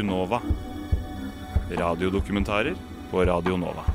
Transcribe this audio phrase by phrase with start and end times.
[0.00, 0.40] Doku-Nova.
[1.70, 2.74] Radiodokumentarer
[3.10, 3.89] på Radio Nova.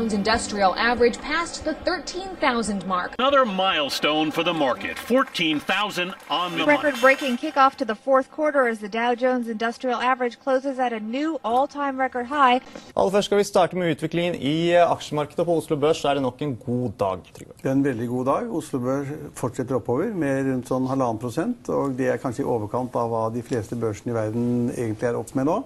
[0.00, 3.14] Jones Industrial average passed the 13,000 mark.
[3.18, 8.78] Another milestone for the market 14,000 on the Record-breaking kickoff to the fourth quarter as
[8.78, 12.60] the Dow Jones Industrial Average closes at a new all time record high.
[12.96, 15.46] Aller først skal vi starte med utviklingen i aksjemarkedet.
[15.46, 17.18] På Oslo Børs er det nok en god dag.
[17.36, 17.52] Trygve.
[17.62, 18.54] Det er en veldig god dag.
[18.56, 21.68] Oslo Børs fortsetter oppover med rundt sånn halvannen prosent.
[21.68, 25.20] Og det er kanskje i overkant av hva de fleste børsene i verden egentlig er
[25.20, 25.60] opp med nå.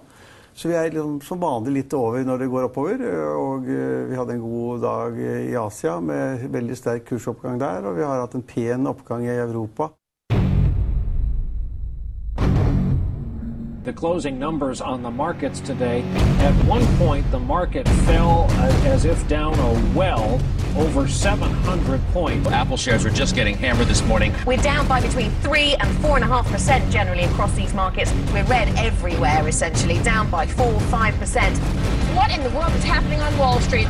[0.54, 3.02] Så vi er liksom som vanlig litt over når det går oppover.
[3.34, 7.88] Og eh, vi hadde en god dag i Asia med veldig sterk kursoppgang der.
[7.88, 9.90] Og vi har hatt en pen oppgang i Europa.
[13.84, 16.02] The closing numbers on the markets today.
[16.38, 20.40] At one point, the market fell uh, as if down a well
[20.76, 22.48] over 700 points.
[22.48, 24.34] Apple shares were just getting hammered this morning.
[24.46, 28.10] We're down by between 3 and 4.5% generally across these markets.
[28.32, 31.56] We're red everywhere, essentially, down by 4 5%.
[32.16, 33.88] What in the world is happening on Wall Street?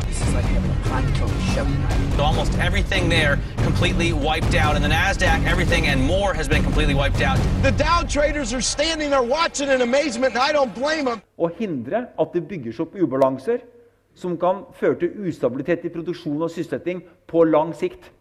[2.18, 3.38] Almost everything there
[3.74, 4.76] completely wiped out.
[4.76, 7.38] And the NASDAQ, everything and more has been completely wiped out.
[7.62, 11.22] The Dow traders are standing there watching in amazement, and I don't blame them.
[11.38, 13.64] Å hindre at det bygges opp ubalanser
[14.14, 18.12] som kan føre til ustabilitet i produksjon og sysselsetting på lang sikt.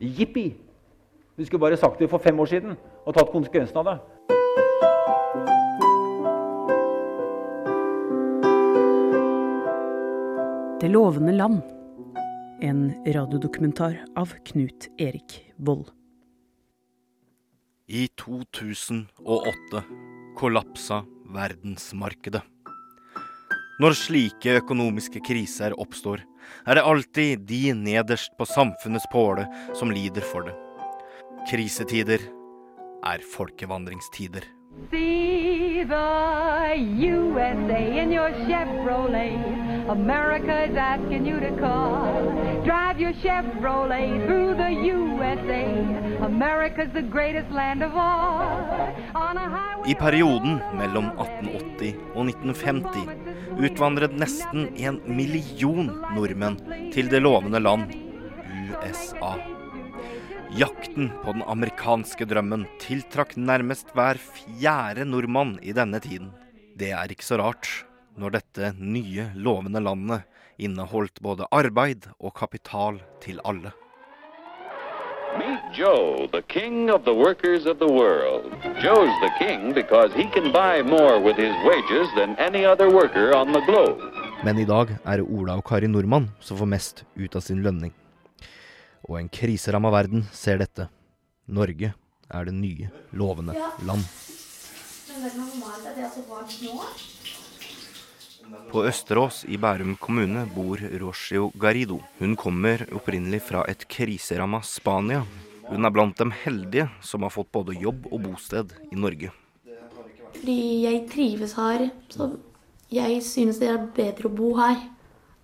[0.00, 0.54] Jippi!
[1.36, 3.98] Du skulle bare sagt det for fem år siden og tatt konsekvensen av det.
[10.80, 11.60] Det lovende land.
[12.60, 15.90] En radiodokumentar av Knut Erik Vold.
[17.86, 19.82] I 2008
[20.36, 21.04] kollapsa
[21.34, 22.42] verdensmarkedet.
[23.78, 26.24] Når slike økonomiske kriser oppstår,
[26.66, 29.46] er det alltid de nederst på samfunnets påle
[29.78, 30.56] som lider for det.
[31.50, 32.26] Krisetider
[33.06, 34.42] er folkevandringstider.
[34.90, 39.88] See the USA in your Chevrolet.
[39.88, 42.47] America is asking you to call.
[42.98, 45.62] Drive your Chevrolet through the USA.
[46.26, 48.40] America's the greatest land of all.
[49.86, 56.58] I perioden mellom 1880 og 1950 utvandret nesten en million nordmenn
[56.90, 57.94] til det lovende land
[58.66, 59.36] USA.
[60.58, 66.32] Jakten på den amerikanske drømmen tiltrakk nærmest hver fjerde nordmann i denne tiden.
[66.74, 67.70] Det er ikke så rart,
[68.18, 70.26] når dette nye, lovende landet
[70.58, 73.72] inneholdt både arbeid og kapital til alle.
[75.38, 78.50] Meet Joe, the king of the workers of the world.
[78.82, 83.36] Joe's the king because he can buy more with his wages than any other worker
[83.36, 84.00] on the globe.
[84.44, 87.62] Men i dag er det Ola og Kari Nordmann som får mest ut av sin
[87.62, 87.92] lønning.
[89.08, 90.88] Og en kriseramma verden ser dette.
[91.46, 91.92] Norge
[92.30, 94.02] er det nye, lovende land.
[94.02, 94.24] Ja.
[95.12, 97.37] Men det er normalt at det er så varmt nå.
[98.70, 101.98] På Østerås i Bærum kommune bor Rocio Garrido.
[102.18, 105.22] Hun kommer opprinnelig fra et kriseramma Spania.
[105.68, 109.32] Hun er blant dem heldige som har fått både jobb og bosted i Norge.
[110.38, 112.30] Fordi jeg trives her, så
[112.92, 114.80] jeg synes det er bedre å bo her.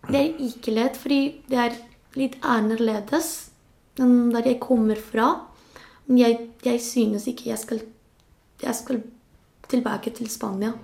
[0.08, 1.76] Det er ikke lett, fordi det er
[2.16, 3.50] litt annerledes
[4.00, 5.28] enn der jeg kommer fra.
[6.06, 7.84] Men jeg, jeg synes ikke jeg skal,
[8.62, 9.04] jeg skal
[9.68, 10.74] tilbake til Spania.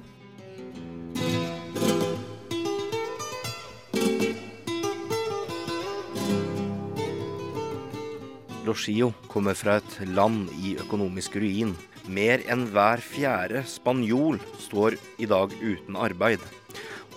[8.70, 11.72] Rocio kommer fra et land i økonomisk ruin.
[12.06, 16.38] Mer enn hver fjerde spanjol står i dag uten arbeid.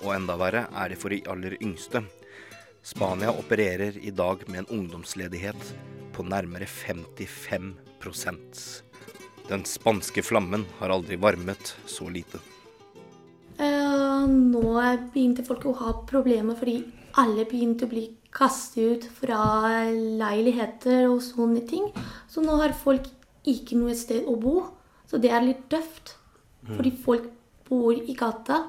[0.01, 2.01] Og enda verre er det for de aller yngste.
[2.81, 5.75] Spania opererer i dag med en ungdomsledighet
[6.15, 8.81] på nærmere 55%
[9.51, 12.41] Den spanske flammen har aldri varmet så lite.
[13.61, 14.81] Uh, nå
[15.13, 19.39] begynte folk å ha problemer fordi alle begynte å bli kastet ut fra
[19.91, 21.91] leiligheter og sånne ting.
[22.29, 23.05] Så nå har folk
[23.49, 24.63] ikke noe sted å bo.
[25.09, 26.15] Så det er litt tøft.
[26.63, 27.29] Fordi folk
[27.67, 28.63] bor i gata.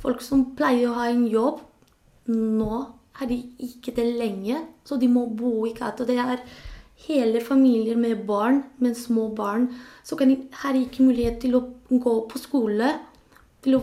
[0.00, 1.60] Folk som pleier å ha en jobb,
[2.30, 2.74] nå
[3.18, 4.60] har de ikke det lenge.
[4.86, 6.06] Så de må bo i gata.
[6.06, 6.44] Det er
[7.06, 9.70] hele familier med barn, med små barn.
[10.04, 12.92] Så kan de, har de ikke mulighet til å gå på skole,
[13.64, 13.82] til å,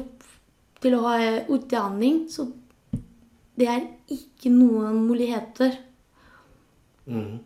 [0.81, 1.17] til å ha
[1.53, 2.25] utdanning.
[2.31, 2.47] Så
[3.57, 5.73] det er ikke noen muligheter.
[7.07, 7.39] Mm.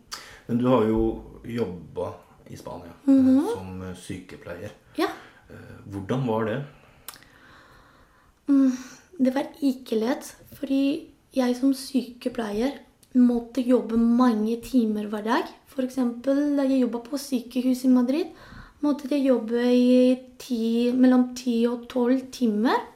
[0.46, 1.02] Men du har jo
[1.48, 2.12] jobba
[2.52, 3.52] i Spania mm -hmm.
[3.54, 4.70] som sykepleier.
[4.98, 5.08] Ja.
[5.50, 6.64] Eh, Hvordan var det?
[8.46, 8.72] Mm,
[9.18, 12.72] det var ikke lett, fordi jeg som sykepleier
[13.14, 15.44] måtte jobbe mange timer hver dag.
[15.66, 15.94] F.eks.
[16.24, 18.26] da jeg jobba på sykehus i Madrid,
[18.80, 22.91] måtte jeg jobbe i ti, mellom 10 og 12 timer.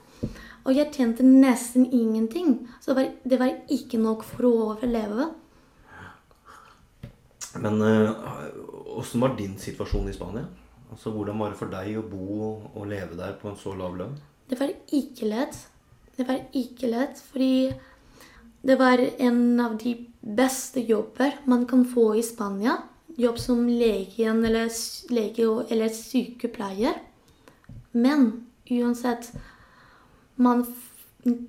[0.66, 2.66] Og jeg tjente nesten ingenting.
[2.82, 5.30] Så det var, det var ikke nok for å overleve.
[7.62, 7.80] Men
[8.96, 10.46] åssen var din situasjon i Spania?
[10.90, 12.26] Altså, Hvordan var det for deg å bo
[12.74, 14.18] og leve der på en så lav lønn?
[14.46, 15.56] Det var ikke lett.
[16.16, 17.72] Det var ikke lett, fordi
[18.66, 22.78] det var en av de beste jobber man kan få i Spania.
[23.16, 24.70] Jobb som legen eller,
[25.12, 26.98] lege eller sykepleier.
[27.92, 29.30] Men uansett
[30.36, 30.64] Man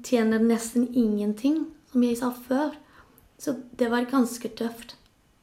[0.04, 2.76] tjener nesten ingenting, som jeg sa før.
[3.38, 4.96] Så det var ganske tøft.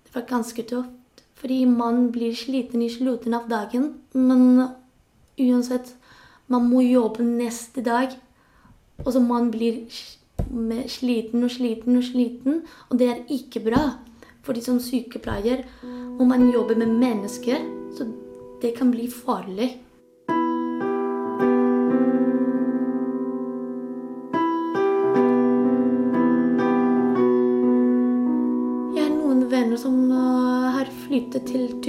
[0.05, 1.23] Det var ganske tøft.
[1.35, 3.95] Fordi man blir sliten i slutten av dagen.
[4.15, 4.69] Men
[5.39, 5.95] uansett,
[6.49, 8.17] man må jobbe neste dag.
[9.05, 9.85] Og så man blir
[10.89, 12.63] sliten og sliten og sliten.
[12.89, 13.85] Og det er ikke bra.
[14.45, 17.61] Fordi som sykepleier må man jobbe med mennesker.
[17.97, 18.09] Så
[18.63, 19.84] det kan bli farlig.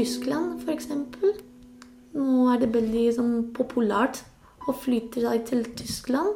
[0.06, 0.86] Tyskland, f.eks.
[2.14, 4.22] Nå er det veldig sånn, populært
[4.70, 6.36] å flytte seg til Tyskland.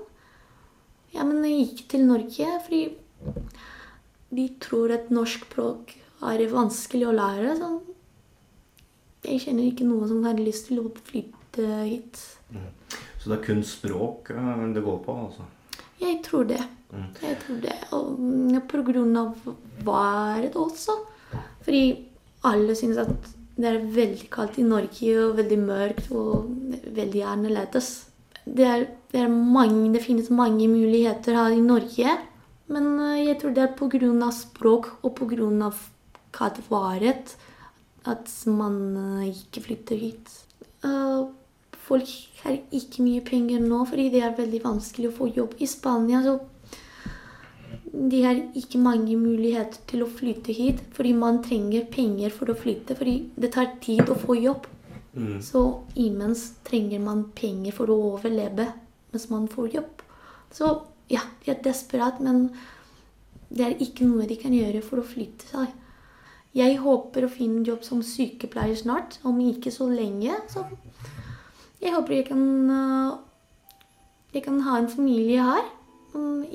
[1.14, 2.82] Ja, men jeg gikk til Norge, fordi
[4.34, 5.94] de tror at norsk språk
[6.26, 7.54] er vanskelig å lære.
[7.62, 7.70] Så
[9.30, 12.26] jeg kjenner ikke noen som har lyst til å flytte hit.
[12.50, 12.68] Mm.
[13.22, 15.22] Så det er kun språk det går på?
[15.30, 15.46] altså?
[16.02, 16.64] Jeg tror det.
[16.90, 17.10] Mm.
[17.22, 17.80] Jeg tror det.
[17.94, 19.50] Og på grunn av
[19.86, 21.04] været også.
[21.62, 21.84] Fordi
[22.50, 26.48] alle syns at det er veldig kaldt i Norge og veldig mørkt og
[26.96, 27.90] veldig annerledes.
[28.46, 32.16] Det, er, det, er mange, det finnes mange muligheter her i Norge.
[32.72, 34.32] Men jeg tror det er pga.
[34.32, 35.72] språk og pga.
[36.70, 37.36] varet
[38.08, 38.78] at man
[39.28, 40.30] ikke flytter hit.
[41.90, 42.08] Folk
[42.44, 46.24] har ikke mye penger nå fordi det er veldig vanskelig å få jobb i Spania.
[46.24, 46.40] så
[47.92, 52.58] de har ikke mange muligheter til å flytte hit, fordi man trenger penger for å
[52.58, 52.98] flytte.
[52.98, 54.68] Fordi det tar tid å få jobb.
[55.16, 55.40] Mm.
[55.42, 55.64] Så
[55.98, 58.68] imens trenger man penger for å overleve
[59.10, 60.04] mens man får jobb.
[60.54, 60.70] Så
[61.10, 62.52] ja, de er desperat, men
[63.50, 65.74] det er ikke noe de kan gjøre for å flytte seg.
[66.58, 70.38] Jeg håper å finne jobb som sykepleier snart, om ikke så lenge.
[70.50, 70.66] Så
[71.82, 72.46] jeg håper jeg kan,
[74.34, 75.68] jeg kan ha en familie her.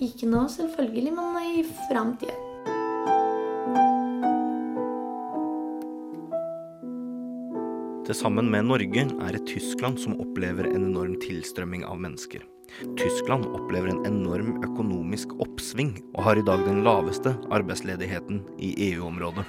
[0.05, 2.35] Ikke nå, selvfølgelig, men i framtida.
[8.05, 12.43] Til sammen med Norge er det Tyskland som opplever en enorm tilstrømming av mennesker.
[13.01, 19.47] Tyskland opplever en enorm økonomisk oppsving, og har i dag den laveste arbeidsledigheten i EU-området.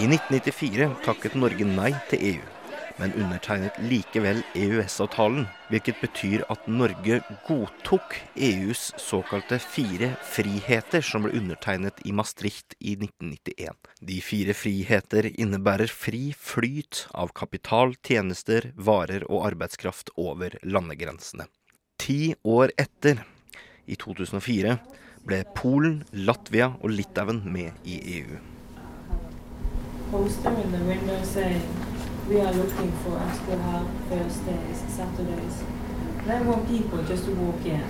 [0.00, 2.44] I 1994 takket Norge nei til EU,
[2.96, 11.34] men undertegnet likevel EØS-avtalen, hvilket betyr at Norge godtok EUs såkalte fire friheter som ble
[11.36, 13.90] undertegnet i Maastricht i 1991.
[14.08, 21.44] De fire friheter innebærer fri flyt av kapital, tjenester, varer og arbeidskraft over landegrensene.
[22.00, 23.20] Ti år etter,
[23.84, 24.78] i 2004,
[25.28, 28.40] ble Polen, Latvia og Litauen med i EU.
[30.10, 31.62] Poster in the window saying,
[32.28, 33.56] we are looking for us to
[34.08, 35.56] Thursdays, Saturdays.
[36.22, 37.82] And I people just to walk in.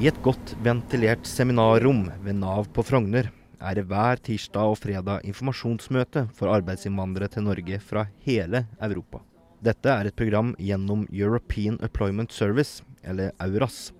[0.00, 5.26] I et godt ventilert seminarrom ved Nav på Frogner er det hver tirsdag og fredag
[5.28, 9.20] informasjonsmøte for arbeidsinnvandrere til Norge fra hele Europa.
[9.60, 13.90] Dette er et program gjennom European Employment Service, eller EURAS.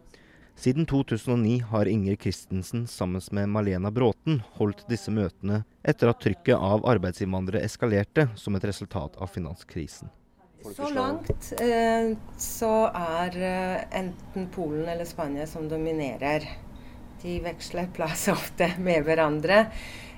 [0.60, 6.52] Siden 2009 har Inger Christensen sammen med Malena Bråten holdt disse møtene etter at trykket
[6.52, 10.10] av arbeidsinnvandrere eskalerte som et resultat av finanskrisen.
[10.76, 16.44] Så langt eh, så er eh, enten Polen eller Spania som dominerer.
[17.22, 19.62] De veksler plass ofte med hverandre.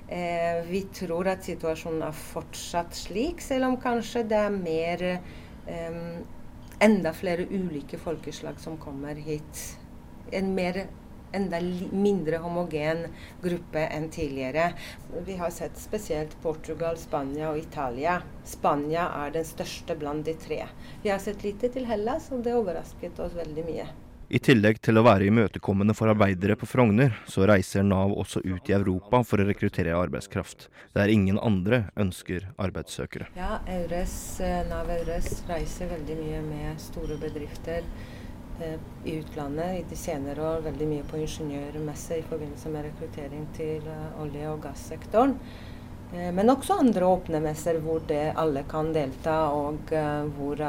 [0.09, 6.03] Eh, vi tror at situasjonen er fortsatt slik, selv om kanskje det er mer eh,
[6.83, 9.61] Enda flere ulike folkeslag som kommer hit.
[10.33, 10.85] En mer
[11.33, 11.59] enda
[11.91, 13.07] mindre homogen
[13.41, 14.73] gruppe enn tidligere.
[15.25, 18.21] Vi har sett spesielt Portugal, Spania og Italia.
[18.45, 20.63] Spania er den største blant de tre.
[21.03, 23.89] Vi har sett lite til Hellas, og det overrasket oss veldig mye.
[24.33, 28.69] I tillegg til å være imøtekommende for arbeidere på Frogner, så reiser Nav også ut
[28.71, 33.27] i Europa for å rekruttere arbeidskraft, der ingen andre ønsker arbeidssøkere.
[33.37, 37.85] Ja, Eures, eh, Nav Eures reiser veldig mye med store bedrifter
[39.05, 40.63] i utlandet i de senere år.
[40.69, 45.35] Veldig mye på ingeniørmesse i forbindelse med rekruttering til eh, olje- og gassektoren.
[46.13, 50.63] Eh, men også andre åpne messer hvor det alle kan delta, og eh, hvor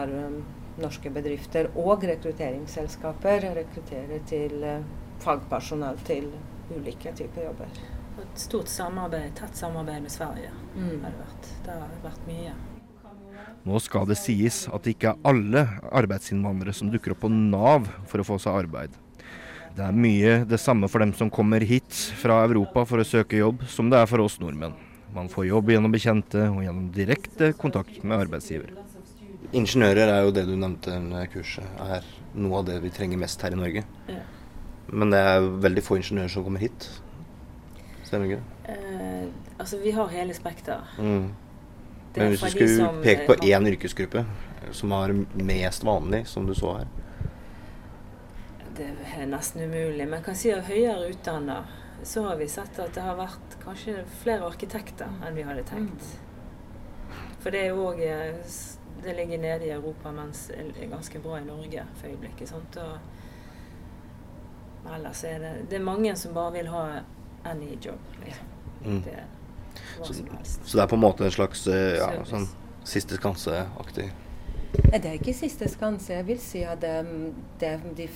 [0.80, 4.80] norske bedrifter og rekrutteringsselskaper rekrutterer til eh,
[5.24, 6.30] fagpersonell til
[6.74, 7.82] ulike typer jobber.
[8.22, 11.04] Et stort samarbeid, tett samarbeid med Sverige Mm.
[11.04, 11.48] har det vært.
[11.64, 12.52] Det har vært mye.
[13.64, 17.86] Nå skal det sies at det ikke er alle arbeidsinnvandrere som dukker opp på Nav
[18.10, 18.98] for å få seg arbeid.
[19.74, 23.40] Det er mye det samme for dem som kommer hit fra Europa for å søke
[23.40, 24.76] jobb, som det er for oss nordmenn.
[25.14, 28.74] Man får jobb gjennom bekjente og gjennom direkte kontakt med arbeidsgiver.
[29.54, 32.04] Ingeniører er jo det du nevnte under kurset, er
[32.34, 33.84] noe av det vi trenger mest her i Norge.
[34.10, 34.20] Ja.
[34.92, 36.88] Men det er veldig få ingeniører som kommer hit.
[38.04, 38.74] Stemmer ikke det?
[38.74, 40.98] Eh, altså, vi har hele spekteret.
[40.98, 41.30] Mm.
[42.14, 44.24] Men hvis du skulle peke på eh, én yrkesgruppe
[44.72, 46.86] som var mest vanlig, som du så her
[48.76, 50.06] Det er nesten umulig.
[50.06, 51.64] Men jeg kan si at høyere utdanna
[52.04, 56.08] så har vi sett at det har vært kanskje flere arkitekter enn vi hadde tenkt.
[57.40, 58.00] For det er òg
[59.04, 62.48] Det ligger nede i Europa, mens det er ganske bra i Norge for øyeblikket.
[62.48, 62.76] Sant?
[62.80, 62.98] Og,
[64.94, 66.84] ellers er det Det er mange som bare vil ha
[67.44, 67.98] any job.
[68.24, 68.46] Liksom.
[68.84, 69.02] Mm.
[69.02, 69.18] Det
[70.02, 72.46] Så, så det er på en måte en slags eh, ja, sånn
[72.84, 74.10] siste skanse-aktig
[74.74, 76.16] Nei, Det er ikke siste skanse.
[76.16, 76.94] Jeg vil si at det,
[77.60, 78.08] det, de,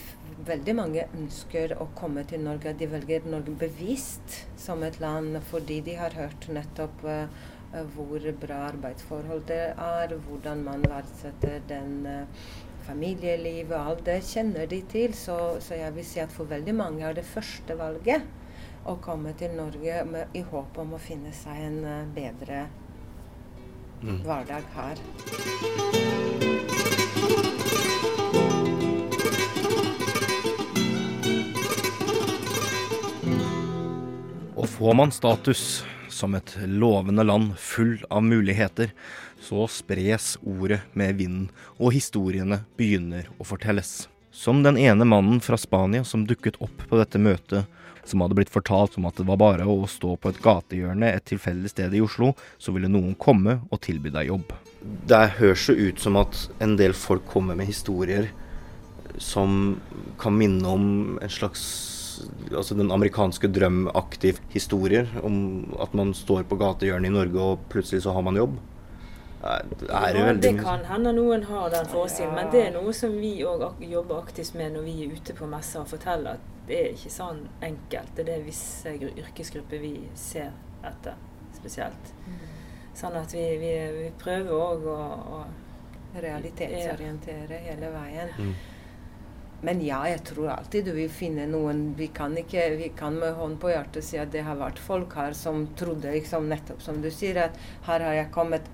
[0.47, 2.75] veldig mange ønsker å komme til Norge.
[2.79, 7.39] De velger Norge bevisst som et land fordi de har hørt nettopp eh,
[7.73, 12.51] eh, hvor bra arbeidsforhold det er, hvordan man verdsetter den uh,
[12.89, 15.15] familielivet og alt det kjenner de til.
[15.15, 18.27] Så, så jeg vil si at for veldig mange er det første valget
[18.89, 22.67] å komme til Norge med, i håp om å finne seg en eh, bedre
[24.03, 24.21] Mm.
[24.23, 24.99] hverdag her.
[34.55, 38.93] Og får man status som et lovende land full av muligheter,
[39.43, 44.09] så spres ordet med vinden, og historiene begynner å fortelles.
[44.31, 47.67] Som den ene mannen fra Spania som dukket opp på dette møtet,
[48.09, 51.27] som hadde blitt fortalt om at det var bare å stå på et gatehjørne et
[51.29, 54.55] tilfeldig sted i Oslo, så ville noen komme og tilby deg jobb.
[55.09, 58.31] Det høres jo ut som at en del folk kommer med historier
[59.19, 59.79] som
[60.21, 60.85] kan minne om
[61.23, 61.69] en slags
[62.51, 68.03] Altså den amerikanske drømmaktige historier om at man står på gatehjørnet i Norge og plutselig
[68.03, 68.57] så har man jobb.
[69.39, 73.37] Det Ja, det kan hende noen har den forestillingen, men det er noe som vi
[73.47, 76.95] òg jobber aktivt med når vi er ute på messer og forteller at det er
[76.95, 78.15] ikke sånn enkelt.
[78.17, 80.53] Det er det visse yrkesgrupper vi ser
[80.87, 81.17] etter
[81.57, 82.13] spesielt.
[82.99, 84.99] Sånn at vi, vi, vi prøver òg å,
[85.39, 88.35] å realitetsorientere hele veien.
[88.39, 88.53] Mm.
[89.61, 93.35] Men ja, jeg tror alltid du vil finne noen Vi kan ikke, vi kan med
[93.35, 97.01] hånd på hjertet si at det har vært folk her som trodde, liksom nettopp som
[97.03, 97.59] du sier, at
[97.89, 98.69] her har jeg kommet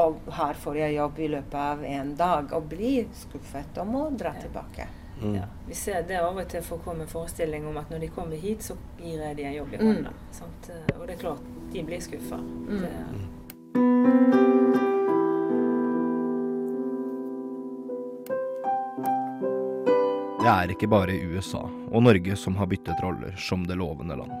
[0.00, 4.04] og her får jeg jobb i løpet av en dag, og blir skuffet og må
[4.16, 4.86] dra tilbake.
[5.20, 5.34] Mm.
[5.36, 8.00] Ja, vi ser det av og til å komme med en forestilling om at når
[8.00, 9.86] de kommer hit, så gir jeg de en jobb i Mm.
[9.94, 10.10] hånda.
[10.10, 11.00] Mm.
[11.00, 12.36] Og det er klart, de blir skuffa.
[12.38, 12.80] Mm.
[12.80, 14.10] Det-
[20.40, 21.60] Det er ikke bare USA
[21.92, 24.32] og Norge som har byttet roller som det lovende land.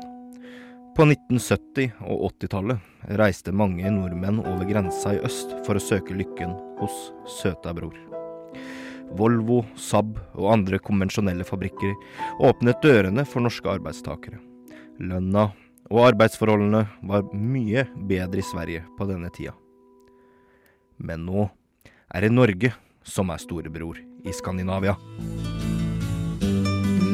[0.96, 2.80] På 1970- og 80-tallet
[3.20, 6.96] reiste mange nordmenn over grensa i øst for å søke lykken hos
[7.40, 7.94] søta bror.
[9.18, 11.94] Volvo, Saab og andre konvensjonelle fabrikker
[12.46, 14.38] åpnet dørene for norske arbeidstakere.
[15.00, 15.48] Lønna
[15.90, 19.56] og arbeidsforholdene var mye bedre i Sverige på denne tida.
[21.00, 21.48] Men nå
[22.12, 22.74] er det Norge
[23.06, 24.96] som er storebror i Skandinavia.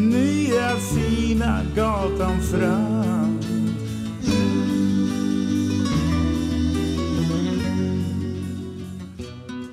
[0.06, 3.36] Nye, fine gatan fram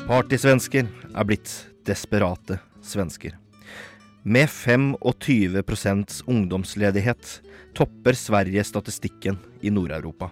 [0.04, 3.38] Partysvensker er blitt desperate svensker.
[4.24, 7.42] Med 25% ungdomsledighet
[7.74, 10.30] topper Sverige statistikken i Nord-Europa.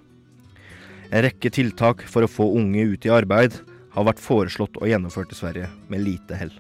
[1.12, 3.58] En rekke tiltak for å få unge ut i arbeid
[3.92, 6.54] har vært foreslått og gjennomført i Sverige, med lite hell.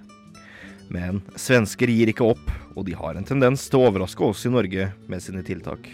[0.91, 4.51] Men svensker gir ikke opp, og de har en tendens til å overraske oss i
[4.51, 5.88] Norge med sine tiltak.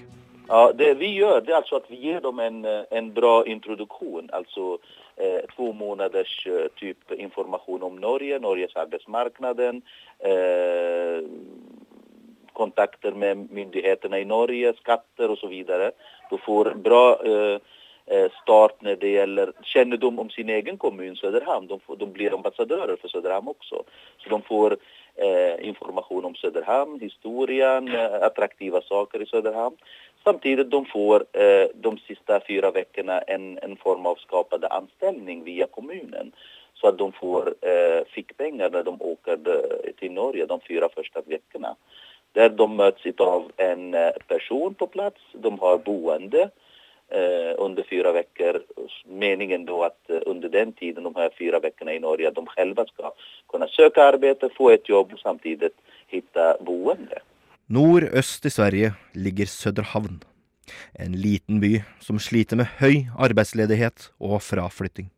[0.48, 3.44] Ja, det vi gjør, det er altså at vi gir dem en, eh, en bra
[3.46, 4.30] introduksjon.
[4.34, 4.80] alltså
[5.18, 9.82] eh, två månaders eh, typ information om Norge, Norges arbetsmarknaden,
[10.20, 11.22] eh,
[12.54, 15.92] kontakter med myndigheterna i Norge, skatter vidare.
[16.30, 17.20] Du får bra
[18.44, 21.68] start när det gäller kännedom om sin egen kommun Söderhamn.
[21.68, 23.84] De, får, de blir ambassadörer för Söderhamn också.
[24.18, 24.78] Så de får
[25.60, 29.78] information om Söderhamn, historien, eh, attraktiva saker i Söderhamn.
[30.24, 35.68] Samtidigt de får eh, de sista fyra veckorna en, en form av skapande anställning via
[35.68, 36.32] kommunen.
[36.74, 41.22] Så att de får eh, fickpengar när de åker til till Norge de fyra första
[41.22, 41.76] veckorna.
[42.32, 46.50] Där de möts av en eh, person på plats, de har boende eh,
[47.58, 48.62] under fyra veckor.
[49.06, 52.86] Meningen då att eh, under den tiden, de här fyra veckorna i Norge, de själva
[52.86, 53.12] ska
[53.52, 57.20] kunna söka arbete, få ett jobb och samtidigt hitta boende.
[57.66, 60.24] Nordøst i Sverige ligger Søderhavn.
[60.94, 65.12] En liten by som sliter med høy arbeidsledighet og fraflytting.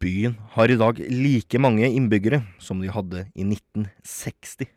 [0.00, 4.68] Byen har i dag like mange innbyggere som de hadde i 1960.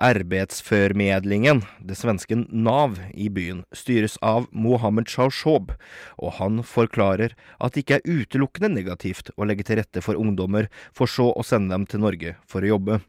[0.00, 5.74] Arbeidsformedlingen, det svenske Nav i byen, styres av Mohammed Shawshob,
[6.16, 10.70] og han forklarer at det ikke er utelukkende negativt å legge til rette for ungdommer,
[10.96, 13.02] for så å sende dem til Norge for å jobbe.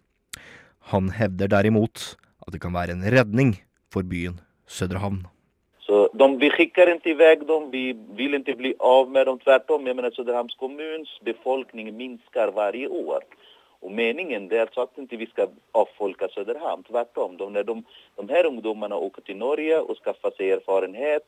[0.91, 3.55] Han hevder derimot at det kan være en redning
[3.93, 5.23] for byen Söderhamn.
[5.87, 7.85] Så de, vi skikker ikke i vei dem, vi
[8.17, 9.87] vil ikke bli av med dem, tvärtom.
[9.87, 13.23] Jeg mener Söderhamns kommuns befolkning minsker hvert år.
[13.83, 17.37] Och meningen det är alltså att inte vi ska avfolka Söderhamn, tvärtom.
[17.37, 17.83] De, när de,
[18.15, 21.27] de här ungdomarna åker till Norge och skaffar sig erfarenhet,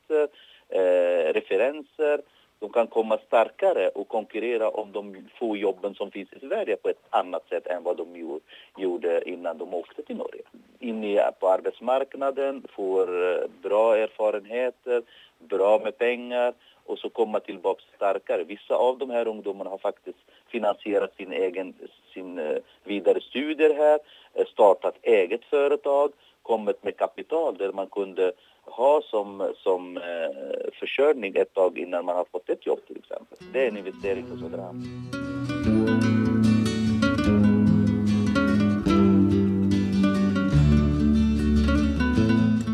[0.70, 2.22] eh, referenser,
[2.60, 6.90] de kan komma starkare och konkurrera om de få jobben som finns i Sverige på
[6.90, 8.40] ett annat sätt än vad de
[8.78, 10.42] gjorde innan de åkte till Norge.
[10.80, 15.02] In på arbetsmarknaden, får eh, bra erfarenheter,
[15.40, 16.54] bra med pengar
[16.86, 18.44] och så komma tillbaka starkare.
[18.44, 21.74] Vissa av de här ungdomarna har faktiskt finansierat sin egen
[22.14, 24.00] sin eh, vidare studier här,
[24.32, 28.32] startet startat eget företag, kommit med kapital där man kunde
[28.64, 33.38] ha som, som eh, försörjning ett tag innan man har fått ett jobb till exempel.
[33.54, 34.82] Det är en investering för Söderhamn.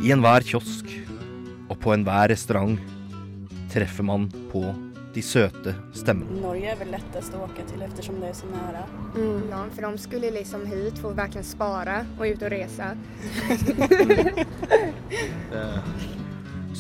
[0.03, 0.85] I enhver kiosk
[1.69, 2.79] og på enhver restaurant
[3.71, 4.63] treffer man på
[5.13, 6.41] de søte stemmene.
[6.41, 8.83] Norge er vel lettest å åke til eftersom det er så nære.
[9.17, 12.87] Mm, ja, for de skulle liksom hit for å verkligen spare og ut og reise.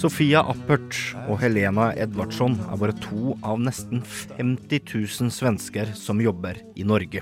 [0.01, 0.95] Sofia Appert
[1.27, 7.21] og Helena Edvardsson er bare to av nesten 50 000 svensker som jobber i Norge.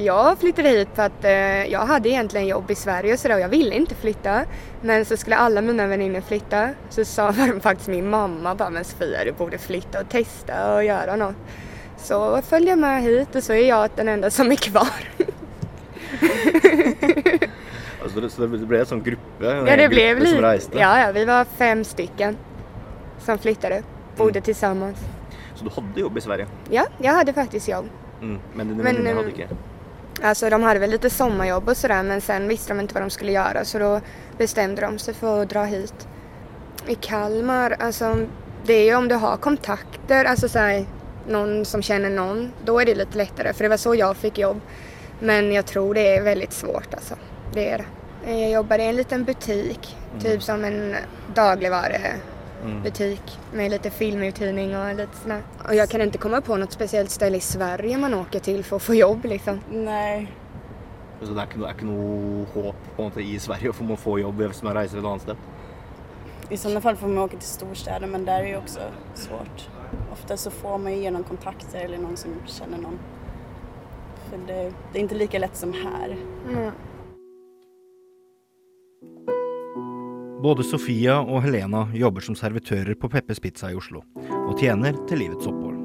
[0.00, 3.40] Jag flyttade hit för att eh, jag hade egentligen jobb i Sverige och sådär och
[3.40, 4.44] jag ville inte flytta.
[4.82, 6.70] Men så skulle alla mina vänner flytta.
[6.90, 11.16] Så sa faktiskt min mamma bara men Sofia du borde flytta och testa och göra
[11.16, 11.34] något.
[11.96, 14.88] Så följde jag med hit och så är jag den enda som är kvar.
[18.14, 19.50] så, det, så det ble en sånn gruppe?
[19.50, 20.46] En Ja, det blev gruppe som lite.
[20.46, 20.78] reiste?
[20.78, 22.36] Ja, ja, vi var fem stycken
[23.18, 23.82] som flyttade.
[24.16, 24.98] Bodde tillsammans.
[25.54, 26.46] Så du hadde jobb i Sverige?
[26.70, 27.88] Ja, jag hade faktiskt jobb.
[28.22, 28.38] Mm.
[28.54, 29.48] Men dine venninner um, hadde ikke?
[30.22, 33.10] Alltså de hade väl lite sommarjobb och sådär men sen visste de inte vad de
[33.10, 34.00] skulle göra så då
[34.38, 36.08] bestämde de sig för att dra hit.
[36.86, 38.16] I Kalmar, alltså
[38.66, 40.86] det är ju om du har kontakter, alltså såhär
[41.28, 44.38] någon som känner någon, då är det lite lättare för det var så jag fick
[44.38, 44.60] jobb.
[45.20, 47.14] Men jag tror det är väldigt svårt alltså.
[47.54, 48.40] Det är det.
[48.40, 50.96] Jag jobbade i en liten butik, typ som en
[51.34, 52.22] dagligvarubutik
[53.52, 55.42] med lite filmuthyrning och lite sådär.
[55.68, 58.76] Och jag kan inte komma på något speciellt ställe i Sverige man åker till för
[58.76, 59.60] att få jobb liksom.
[59.70, 60.32] Nej.
[61.22, 63.90] Så det er ikke, noe- er ikke noe håp på en måte, i Sverige for
[63.90, 65.36] å få jobb hvis man reiser et annet sted?
[66.50, 69.68] I sådana fall får man åka till storstäder men där är det også också svårt.
[70.12, 72.98] Ofta så får man ju genom kontakter eller någon som känner någon.
[74.30, 76.16] För det, det är inte lika lätt som här.
[76.48, 76.70] Mm.
[80.38, 85.18] Både Sofia og Helena jobber som servitører på Peppes Pizza i Oslo, og tjener til
[85.18, 85.80] livets opphold.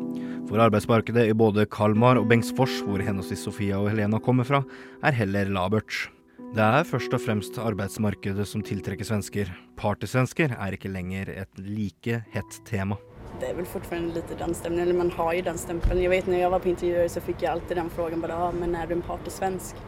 [0.45, 4.59] For arbeidsmarkedet i både Kalmar og Bengtsfors, hvor henholdsvis Sofia og Helena kommer fra,
[5.01, 6.03] er heller labert.
[6.53, 9.49] Det er først og fremst arbeidsmarkedet som tiltrekker svensker.
[9.81, 12.99] Partysvensker er ikke lenger et like hett tema.
[13.41, 16.03] Det er vel fortsatt litt den stemningen, eller man har jo den stempelen.
[16.05, 18.53] Jeg vet når jeg var på intervjuer så fikk jeg alltid den frågan bare, ah,
[18.53, 19.81] men er du en partysvensk?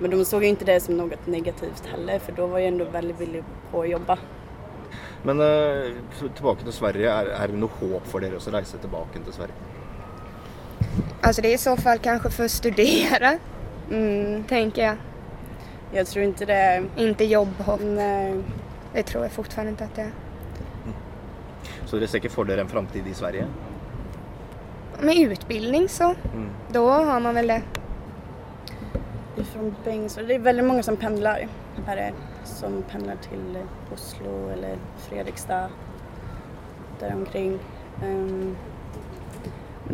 [0.00, 2.84] Men de såg ju inte det som något negativt heller för då var jag ändå
[2.84, 4.18] väldigt villig på att jobba.
[5.22, 5.92] Men uh,
[6.36, 9.54] tilbake til Sverige, er, er det noe håp for dere å reise tilbake til Sverige?
[11.22, 13.38] Alltså det är i så fall kanske för att studera,
[13.90, 14.96] mm, tänker jag.
[15.92, 16.84] Jag tror inte det...
[16.96, 17.80] Inte jobbhopp.
[17.82, 18.42] Nej.
[18.94, 20.12] Det tror jeg fortfarande ikke at det er.
[21.86, 23.46] Så dere ser ikke for dere en framtid i Sverige?
[25.02, 26.48] Med utbildning så, Mm.
[26.74, 27.62] da har man vel det.
[29.56, 30.26] Från Bengtsfors.
[30.26, 31.48] Det är väldigt många som pendlar.
[31.86, 32.12] Är det,
[32.44, 33.58] som pendlar till
[33.94, 35.68] Oslo eller Fredrikstad.
[37.00, 37.58] Däromkring.
[38.04, 38.56] Um,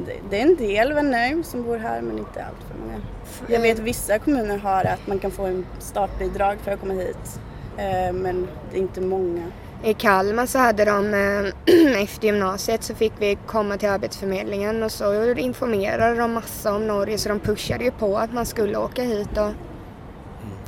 [0.07, 3.01] det, det är en del vänner som bor här men inte allt för många.
[3.49, 7.41] Jag vet vissa kommuner har att man kan få en startbidrag för att komma hit.
[7.77, 9.43] Eh, men det är inte många.
[9.85, 14.93] I Kalmar så hade de eh, efter gymnasiet så fick vi komma till Arbetsförmedlingen och
[14.93, 19.03] så informerade de massa om Norge så de pushade ju på att man skulle åka
[19.03, 19.53] hit och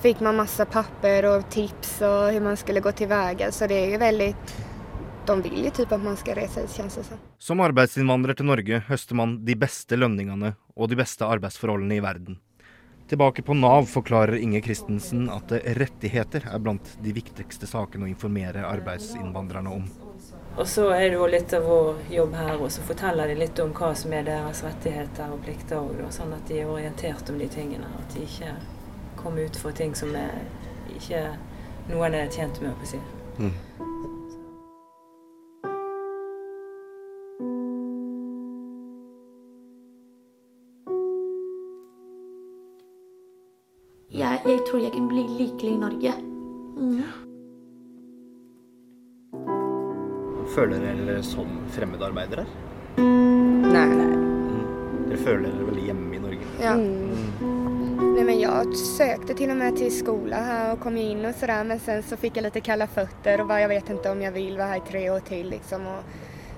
[0.03, 3.91] fick man massa papper och tips och hur man skulle gå tillväga så det är
[3.91, 4.57] ju väldigt
[5.27, 7.19] de vil jo typ at man skal reise, känns det som.
[7.39, 12.37] Som arbeidsinnvandrer til Norge høster man de beste lønningene og de beste arbeidsforholdene i verden.
[13.15, 18.65] Tilbake på Nav forklarer Inge Christensen at rettigheter er blant de viktigste sakene å informere
[18.67, 19.85] arbeidsinnvandrerne om.
[20.59, 23.71] Og så er det jo litt av vår jobb her å fortelle dem litt om
[23.79, 27.47] hva som er deres rettigheter og plikter òg, sånn at de er orientert om de
[27.55, 27.87] tingene.
[28.03, 28.57] At de ikke
[29.23, 30.35] kommer ut for ting som er
[30.97, 31.23] ikke
[31.95, 33.05] noen er tjent med, på å si.
[44.45, 46.11] Jeg, jeg tror jeg kan bli lykkelig i Norge.
[46.77, 47.05] Mm.
[50.53, 52.45] Føler dere dere som fremmedarbeidere?
[52.99, 53.95] Nej.
[55.09, 56.51] Dere føler dere veldig hjemme i Norge?
[56.61, 56.75] Ja.
[56.77, 61.65] Nej men jag sökte till och med till skola här och kom in och sådär
[61.65, 64.33] men sen så fick jag lite kalla fötter och bara, jag vet inte om jag
[64.33, 65.87] vill vara här i tre år till liksom.
[65.87, 66.03] Och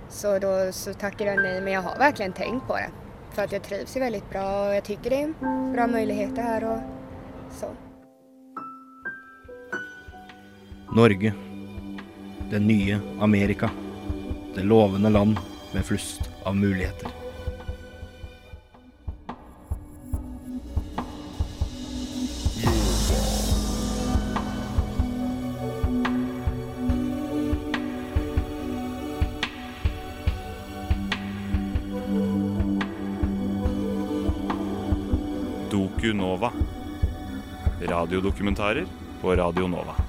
[0.09, 2.91] så då så tackade jag nej men jag har verkligen tänkt på det.
[3.33, 5.33] För att jag trivs ju väldigt bra och jag tycker det är
[5.73, 6.96] bra möjligheter här och
[7.57, 7.67] så.
[10.97, 11.35] Norge.
[12.51, 13.71] Det nye Amerika.
[14.55, 15.39] Det lovende land
[15.73, 17.11] med flust av muligheter.
[35.71, 36.53] Doku Nova.
[37.81, 38.87] Radiodokumentarer
[39.21, 40.06] på Radio Nova.